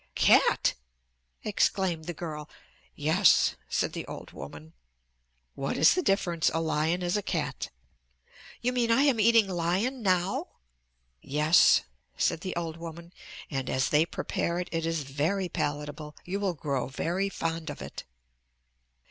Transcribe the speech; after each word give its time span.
"Cat?" 0.15 0.73
exclaimed 1.43 2.05
the 2.05 2.13
girl. 2.15 2.49
"Yes," 2.95 3.55
said 3.69 3.93
the 3.93 4.07
old 4.07 4.31
woman. 4.31 4.73
"What 5.53 5.77
is 5.77 5.93
the 5.93 6.01
difference 6.01 6.49
a 6.55 6.59
lion 6.59 7.03
is 7.03 7.15
a 7.17 7.21
cat." 7.21 7.69
"You 8.61 8.73
mean 8.73 8.89
I 8.89 9.03
am 9.03 9.19
eating 9.19 9.47
lion 9.47 10.01
now?" 10.01 10.47
"Yes," 11.21 11.83
said 12.17 12.41
the 12.41 12.55
old 12.55 12.77
woman, 12.77 13.13
"and 13.51 13.69
as 13.69 13.89
they 13.89 14.07
prepare 14.07 14.57
it, 14.59 14.69
it 14.71 14.87
is 14.87 15.03
very 15.03 15.49
palatable. 15.49 16.15
You 16.25 16.39
will 16.39 16.55
grow 16.55 16.87
very 16.87 17.29
fond 17.29 17.69
of 17.69 17.79
it." 17.79 18.03